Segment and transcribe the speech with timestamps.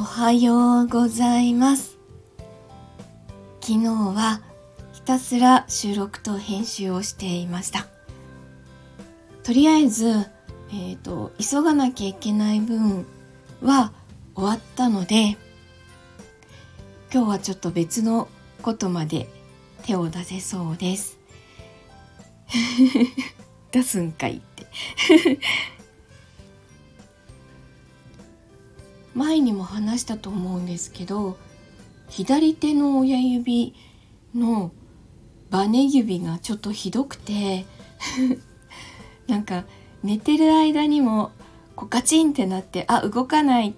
[0.00, 1.98] おはようございます。
[3.60, 4.40] 昨日は
[4.94, 7.86] ひたすら収録と編集をしていました。
[9.42, 13.04] とりあえず、えーと、急がなきゃいけない分
[13.60, 13.92] は
[14.34, 15.36] 終わったので
[17.12, 18.28] 今日はちょっと別の
[18.62, 19.28] ことまで
[19.84, 21.18] 手を出せそうです。
[23.70, 24.66] 出すんかいって。
[29.14, 31.38] 前にも話したと思うんですけど
[32.08, 33.74] 左手の親指
[34.34, 34.72] の
[35.50, 37.66] バネ指がちょっとひどくて
[39.26, 39.64] なんか
[40.02, 41.32] 寝てる間にも
[41.76, 43.72] こうガチンってなってあ動かないっ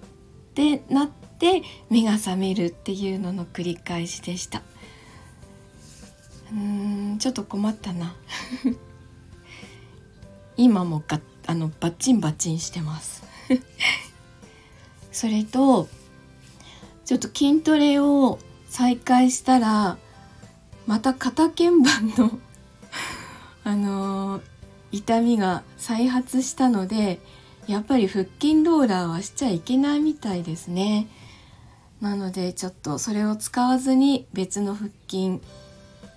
[0.53, 4.61] てなって目が覚めるっていうのの繰り返しでした。
[6.51, 8.15] うーんちょっと困ったな。
[10.55, 13.23] 今もがあのバッチンバッチンしてます。
[15.13, 15.87] それと
[17.05, 19.97] ちょっと筋トレを再開したら
[20.87, 22.39] また肩鍵盤の
[23.63, 24.41] あのー、
[24.91, 27.21] 痛みが再発したので
[27.67, 31.07] やっぱり腹筋ローラーはしちゃいけないみたいですね。
[32.01, 35.39] なのでちょっとそれを使わずに別の腹筋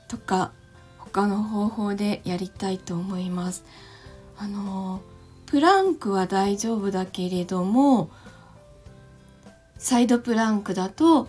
[0.09, 0.51] とか
[0.99, 3.65] 他の方法でやりたいと思います。
[4.39, 8.11] あのー、プランクは大丈夫だけれども
[9.79, 11.29] サイドプランクだと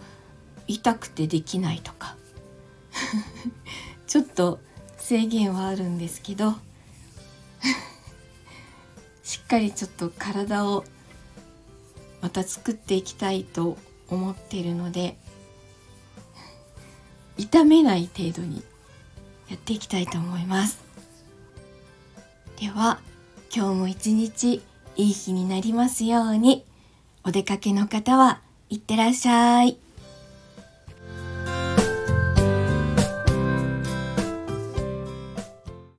[0.68, 2.16] 痛くてできないとか。
[4.08, 4.60] ちょっと
[4.98, 6.56] 制限はあるんですけど。
[9.24, 10.86] しっかりちょっと体を
[12.22, 13.78] また作っていきたいと
[14.10, 15.18] 思っているので
[17.38, 18.64] 痛めない程度に
[19.50, 20.80] やっていきたいと思います。
[22.60, 23.00] では
[23.56, 24.62] 今日も一日
[24.96, 26.67] いい日になりますように。
[27.28, 28.40] お出かけの方は
[28.70, 29.87] いってらっしゃい。